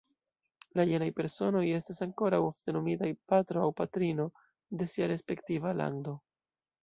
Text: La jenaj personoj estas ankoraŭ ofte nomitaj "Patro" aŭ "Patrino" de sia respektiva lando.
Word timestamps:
La 0.79 0.83
jenaj 0.91 1.09
personoj 1.19 1.61
estas 1.79 1.99
ankoraŭ 2.05 2.39
ofte 2.47 2.73
nomitaj 2.77 3.11
"Patro" 3.33 3.65
aŭ 3.65 3.67
"Patrino" 3.81 4.27
de 4.81 4.87
sia 4.95 5.11
respektiva 5.13 5.75
lando. 5.83 6.15